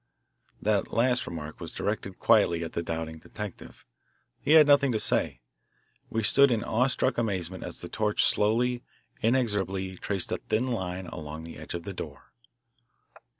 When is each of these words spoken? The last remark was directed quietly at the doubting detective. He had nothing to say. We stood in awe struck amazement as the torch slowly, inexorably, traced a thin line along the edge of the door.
The 0.59 0.81
last 0.89 1.27
remark 1.27 1.59
was 1.59 1.71
directed 1.71 2.17
quietly 2.17 2.63
at 2.63 2.73
the 2.73 2.81
doubting 2.81 3.19
detective. 3.19 3.85
He 4.39 4.53
had 4.53 4.65
nothing 4.65 4.91
to 4.93 4.99
say. 4.99 5.41
We 6.09 6.23
stood 6.23 6.49
in 6.49 6.63
awe 6.63 6.87
struck 6.87 7.19
amazement 7.19 7.63
as 7.63 7.81
the 7.81 7.87
torch 7.87 8.23
slowly, 8.23 8.81
inexorably, 9.21 9.97
traced 9.97 10.31
a 10.31 10.37
thin 10.37 10.71
line 10.71 11.05
along 11.05 11.43
the 11.43 11.59
edge 11.59 11.75
of 11.75 11.83
the 11.83 11.93
door. 11.93 12.31